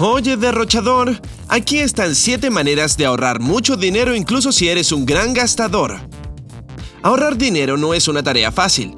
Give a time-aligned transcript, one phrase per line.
[0.00, 5.34] Oye, derrochador, aquí están 7 maneras de ahorrar mucho dinero incluso si eres un gran
[5.34, 5.98] gastador.
[7.02, 8.94] Ahorrar dinero no es una tarea fácil.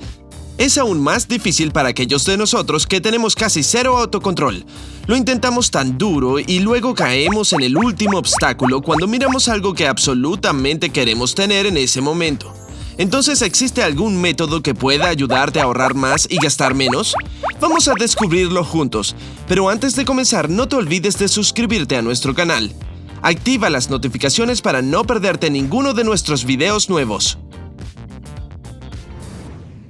[0.59, 4.67] Es aún más difícil para aquellos de nosotros que tenemos casi cero autocontrol.
[5.07, 9.87] Lo intentamos tan duro y luego caemos en el último obstáculo cuando miramos algo que
[9.87, 12.53] absolutamente queremos tener en ese momento.
[12.99, 17.15] Entonces, ¿existe algún método que pueda ayudarte a ahorrar más y gastar menos?
[17.61, 19.15] Vamos a descubrirlo juntos,
[19.47, 22.73] pero antes de comenzar no te olvides de suscribirte a nuestro canal.
[23.21, 27.39] Activa las notificaciones para no perderte ninguno de nuestros videos nuevos.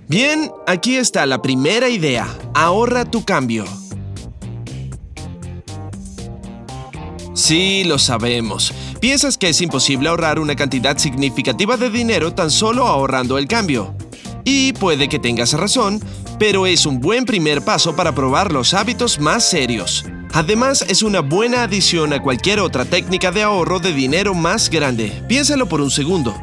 [0.09, 2.27] Bien, aquí está la primera idea.
[2.55, 3.65] Ahorra tu cambio.
[7.35, 8.75] Sí, lo sabemos.
[9.01, 13.95] Piensas que es imposible ahorrar una cantidad significativa de dinero tan solo ahorrando el cambio.
[14.45, 16.01] Y puede que tengas razón,
[16.41, 20.07] pero es un buen primer paso para probar los hábitos más serios.
[20.33, 25.23] Además, es una buena adición a cualquier otra técnica de ahorro de dinero más grande.
[25.29, 26.35] Piénsalo por un segundo.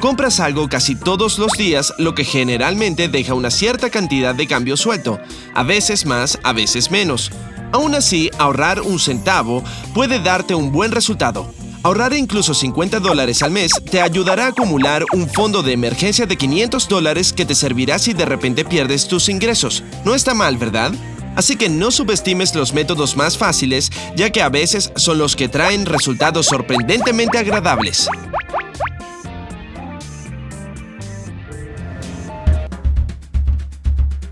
[0.00, 4.76] Compras algo casi todos los días, lo que generalmente deja una cierta cantidad de cambio
[4.76, 5.20] suelto,
[5.54, 7.30] a veces más, a veces menos.
[7.70, 9.62] Aún así, ahorrar un centavo
[9.94, 11.54] puede darte un buen resultado.
[11.82, 16.36] Ahorrar incluso 50 dólares al mes te ayudará a acumular un fondo de emergencia de
[16.36, 19.82] 500 dólares que te servirá si de repente pierdes tus ingresos.
[20.04, 20.92] No está mal, ¿verdad?
[21.36, 25.48] Así que no subestimes los métodos más fáciles, ya que a veces son los que
[25.48, 28.08] traen resultados sorprendentemente agradables.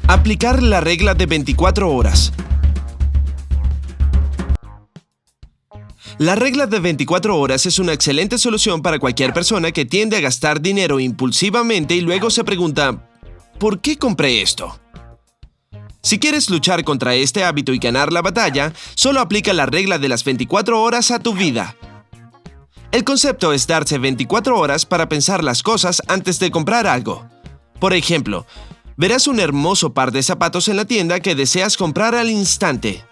[0.07, 2.33] Aplicar la regla de 24 horas.
[6.19, 10.21] La regla de 24 horas es una excelente solución para cualquier persona que tiende a
[10.21, 13.09] gastar dinero impulsivamente y luego se pregunta,
[13.61, 14.81] ¿por qué compré esto?
[16.03, 20.09] Si quieres luchar contra este hábito y ganar la batalla, solo aplica la regla de
[20.09, 21.77] las 24 horas a tu vida.
[22.91, 27.29] El concepto es darse 24 horas para pensar las cosas antes de comprar algo.
[27.79, 28.45] Por ejemplo,
[28.97, 33.08] verás un hermoso par de zapatos en la tienda que deseas comprar al instante.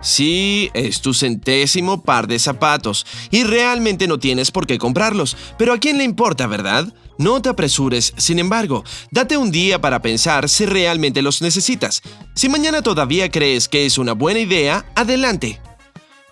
[0.00, 5.72] Sí, es tu centésimo par de zapatos y realmente no tienes por qué comprarlos, pero
[5.72, 6.92] ¿a quién le importa, verdad?
[7.18, 12.00] No te apresures, sin embargo, date un día para pensar si realmente los necesitas.
[12.34, 15.60] Si mañana todavía crees que es una buena idea, adelante.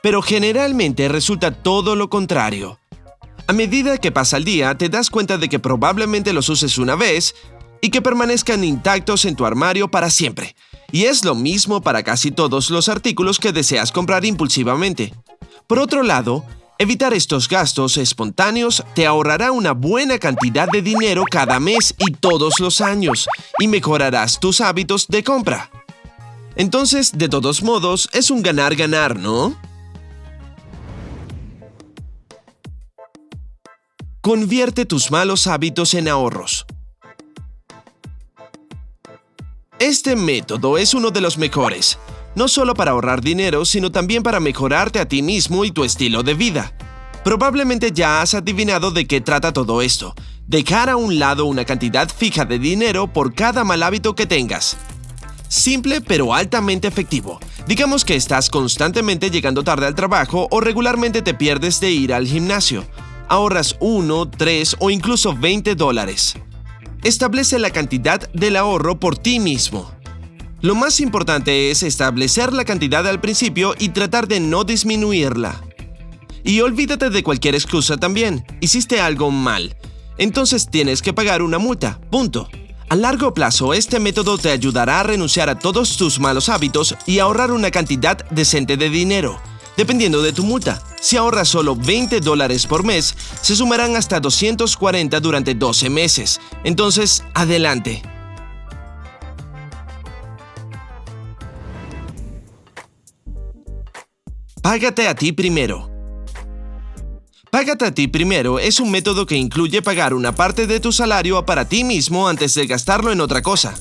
[0.00, 2.78] Pero generalmente resulta todo lo contrario.
[3.48, 6.94] A medida que pasa el día, te das cuenta de que probablemente los uses una
[6.94, 7.34] vez
[7.80, 10.54] y que permanezcan intactos en tu armario para siempre.
[10.92, 15.12] Y es lo mismo para casi todos los artículos que deseas comprar impulsivamente.
[15.66, 16.44] Por otro lado,
[16.78, 22.60] evitar estos gastos espontáneos te ahorrará una buena cantidad de dinero cada mes y todos
[22.60, 25.70] los años, y mejorarás tus hábitos de compra.
[26.54, 29.54] Entonces, de todos modos, es un ganar-ganar, ¿no?
[34.22, 36.66] Convierte tus malos hábitos en ahorros.
[39.86, 42.00] Este método es uno de los mejores,
[42.34, 46.24] no solo para ahorrar dinero, sino también para mejorarte a ti mismo y tu estilo
[46.24, 46.72] de vida.
[47.22, 50.12] Probablemente ya has adivinado de qué trata todo esto.
[50.48, 54.76] Dejar a un lado una cantidad fija de dinero por cada mal hábito que tengas.
[55.46, 57.38] Simple pero altamente efectivo.
[57.68, 62.26] Digamos que estás constantemente llegando tarde al trabajo o regularmente te pierdes de ir al
[62.26, 62.84] gimnasio.
[63.28, 66.34] Ahorras 1, 3 o incluso 20 dólares
[67.06, 69.90] establece la cantidad del ahorro por ti mismo.
[70.60, 75.62] Lo más importante es establecer la cantidad al principio y tratar de no disminuirla.
[76.42, 78.44] Y olvídate de cualquier excusa también.
[78.60, 79.76] Hiciste algo mal.
[80.18, 82.00] Entonces tienes que pagar una multa.
[82.10, 82.48] Punto.
[82.88, 87.18] A largo plazo, este método te ayudará a renunciar a todos tus malos hábitos y
[87.18, 89.40] ahorrar una cantidad decente de dinero
[89.76, 90.82] dependiendo de tu multa.
[91.00, 96.40] Si ahorras solo 20 dólares por mes, se sumarán hasta 240 durante 12 meses.
[96.64, 98.02] Entonces, adelante.
[104.62, 105.88] Págate a ti primero.
[107.52, 111.46] Págate a ti primero es un método que incluye pagar una parte de tu salario
[111.46, 113.74] para ti mismo antes de gastarlo en otra cosa.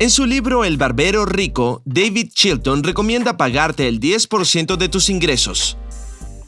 [0.00, 5.76] En su libro El Barbero Rico, David Chilton recomienda pagarte el 10% de tus ingresos.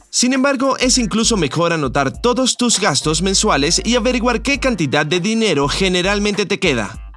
[0.09, 5.19] Sin embargo, es incluso mejor anotar todos tus gastos mensuales y averiguar qué cantidad de
[5.19, 7.13] dinero generalmente te queda.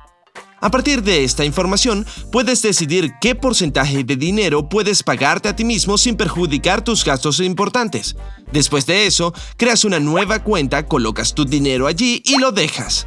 [0.60, 5.64] A partir de esta información, puedes decidir qué porcentaje de dinero puedes pagarte a ti
[5.64, 8.14] mismo sin perjudicar tus gastos importantes.
[8.52, 13.06] Después de eso, creas una nueva cuenta, colocas tu dinero allí y lo dejas.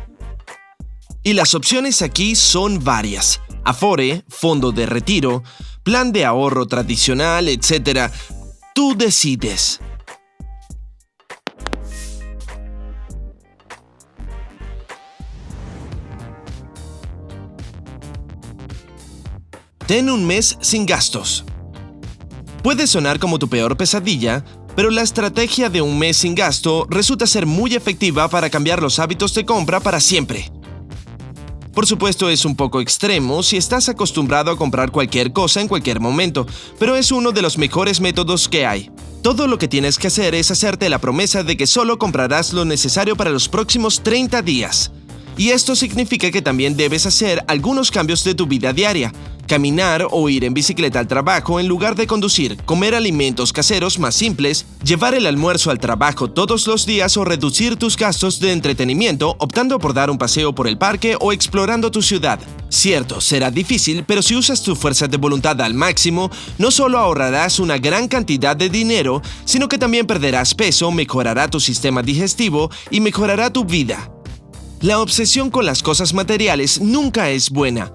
[1.30, 3.40] Y las opciones aquí son varias.
[3.64, 5.44] Afore, fondo de retiro,
[5.84, 8.12] plan de ahorro tradicional, etc.
[8.74, 9.80] Tú decides.
[19.86, 21.46] Ten un mes sin gastos.
[22.64, 24.44] Puede sonar como tu peor pesadilla,
[24.76, 28.98] pero la estrategia de un mes sin gasto resulta ser muy efectiva para cambiar los
[28.98, 30.52] hábitos de compra para siempre.
[31.80, 36.02] Por supuesto es un poco extremo si estás acostumbrado a comprar cualquier cosa en cualquier
[36.02, 36.46] momento,
[36.78, 38.92] pero es uno de los mejores métodos que hay.
[39.24, 42.66] Todo lo que tienes que hacer es hacerte la promesa de que solo comprarás lo
[42.66, 44.92] necesario para los próximos 30 días.
[45.40, 49.14] Y esto significa que también debes hacer algunos cambios de tu vida diaria,
[49.48, 54.16] caminar o ir en bicicleta al trabajo en lugar de conducir, comer alimentos caseros más
[54.16, 59.38] simples, llevar el almuerzo al trabajo todos los días o reducir tus gastos de entretenimiento
[59.40, 62.42] optando por dar un paseo por el parque o explorando tu ciudad.
[62.68, 67.62] Cierto, será difícil, pero si usas tu fuerza de voluntad al máximo, no solo ahorrarás
[67.62, 73.00] una gran cantidad de dinero, sino que también perderás peso, mejorará tu sistema digestivo y
[73.00, 74.12] mejorará tu vida.
[74.82, 77.92] La obsesión con las cosas materiales nunca es buena,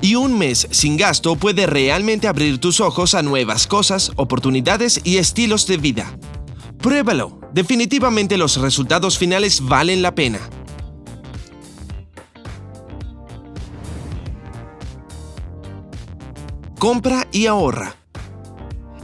[0.00, 5.18] y un mes sin gasto puede realmente abrir tus ojos a nuevas cosas, oportunidades y
[5.18, 6.16] estilos de vida.
[6.78, 10.40] Pruébalo, definitivamente los resultados finales valen la pena.
[16.78, 18.01] Compra y ahorra.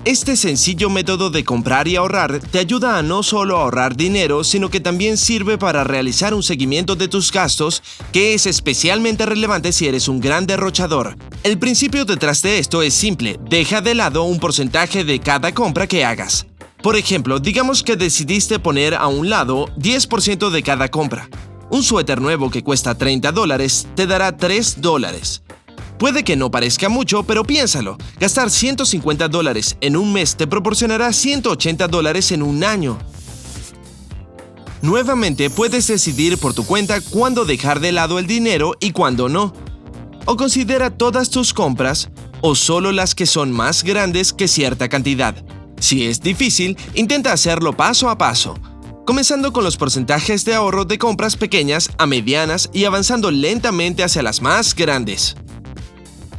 [0.04, 4.70] Este sencillo método de comprar y ahorrar te ayuda a no solo ahorrar dinero, sino
[4.70, 9.86] que también sirve para realizar un seguimiento de tus gastos, que es especialmente relevante si
[9.86, 11.16] eres un gran derrochador.
[11.42, 15.86] El principio detrás de esto es simple, deja de lado un porcentaje de cada compra
[15.86, 16.46] que hagas.
[16.82, 21.28] Por ejemplo, digamos que decidiste poner a un lado 10% de cada compra.
[21.70, 25.42] Un suéter nuevo que cuesta 30 dólares te dará 3 dólares.
[25.98, 27.98] Puede que no parezca mucho, pero piénsalo.
[28.20, 32.98] Gastar 150 dólares en un mes te proporcionará 180 dólares en un año.
[34.80, 39.52] Nuevamente puedes decidir por tu cuenta cuándo dejar de lado el dinero y cuándo no.
[40.24, 42.10] O considera todas tus compras
[42.42, 45.34] o solo las que son más grandes que cierta cantidad.
[45.80, 48.54] Si es difícil, intenta hacerlo paso a paso,
[49.04, 54.22] comenzando con los porcentajes de ahorro de compras pequeñas a medianas y avanzando lentamente hacia
[54.22, 55.34] las más grandes.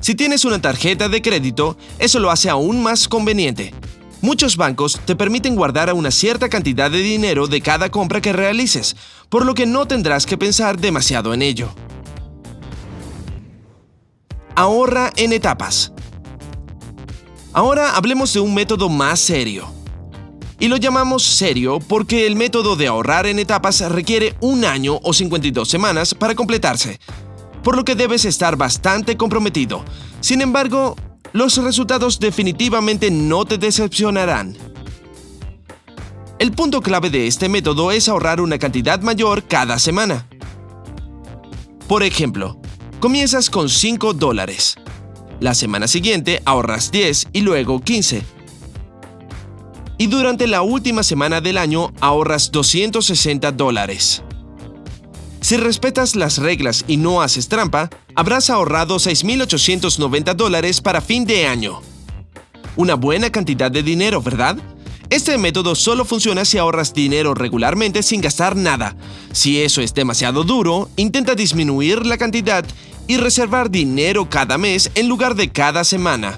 [0.02, 3.74] Si tienes una tarjeta de crédito, eso lo hace aún más conveniente.
[4.22, 8.96] Muchos bancos te permiten guardar una cierta cantidad de dinero de cada compra que realices,
[9.30, 11.70] por lo que no tendrás que pensar demasiado en ello.
[14.56, 15.94] Ahorra en etapas.
[17.54, 19.68] Ahora hablemos de un método más serio.
[20.60, 25.14] Y lo llamamos serio porque el método de ahorrar en etapas requiere un año o
[25.14, 27.00] 52 semanas para completarse,
[27.64, 29.84] por lo que debes estar bastante comprometido.
[30.22, 30.96] Sin embargo,
[31.34, 34.56] los resultados definitivamente no te decepcionarán.
[36.40, 40.28] El punto clave de este método es ahorrar una cantidad mayor cada semana.
[41.88, 42.60] Por ejemplo,
[43.00, 44.78] comienzas con 5 dólares.
[45.40, 48.24] La semana siguiente ahorras 10 y luego 15.
[49.98, 54.24] Y durante la última semana del año ahorras 260 dólares.
[55.42, 61.48] Si respetas las reglas y no haces trampa, habrás ahorrado 6.890 dólares para fin de
[61.48, 61.82] año.
[62.76, 64.58] Una buena cantidad de dinero, ¿verdad?
[65.10, 68.96] Este método solo funciona si ahorras dinero regularmente sin gastar nada.
[69.32, 72.64] Si eso es demasiado duro, intenta disminuir la cantidad
[73.08, 76.38] y reservar dinero cada mes en lugar de cada semana.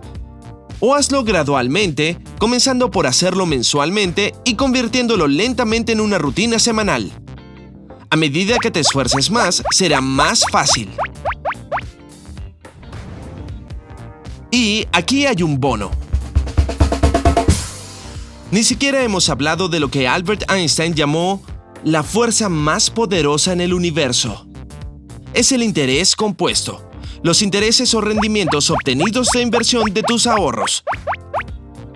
[0.79, 7.21] O hazlo gradualmente, comenzando por hacerlo mensualmente y convirtiéndolo lentamente en una rutina semanal.
[8.13, 10.89] A medida que te esfuerces más, será más fácil.
[14.51, 15.91] Y aquí hay un bono.
[18.51, 21.41] Ni siquiera hemos hablado de lo que Albert Einstein llamó
[21.86, 24.46] la fuerza más poderosa en el universo.
[25.34, 26.84] Es el interés compuesto,
[27.24, 30.84] los intereses o rendimientos obtenidos de inversión de tus ahorros.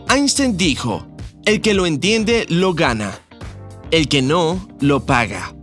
[0.10, 1.06] Einstein dijo,
[1.44, 3.20] el que lo entiende lo gana,
[3.92, 5.55] el que no lo paga.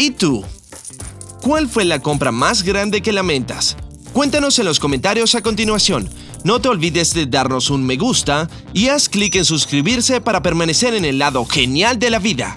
[0.00, 0.42] ¿Y tú?
[1.42, 3.76] ¿Cuál fue la compra más grande que lamentas?
[4.14, 6.08] Cuéntanos en los comentarios a continuación.
[6.42, 10.94] No te olvides de darnos un me gusta y haz clic en suscribirse para permanecer
[10.94, 12.56] en el lado genial de la vida.